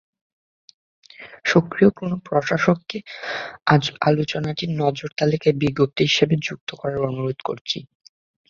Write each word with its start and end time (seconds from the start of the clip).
সক্রিয় 1.45 1.89
কোন 1.91 2.11
প্রশাসককে 2.25 2.97
আলোচনাটি 4.09 4.65
নজর 4.81 5.09
তালিকায় 5.17 5.55
বিজ্ঞপ্তি 5.61 6.01
হিসাবে 6.03 6.35
যুক্ত 6.45 6.69
করার 6.79 7.01
অনুরোধ 7.09 7.39
করছি। 7.45 7.77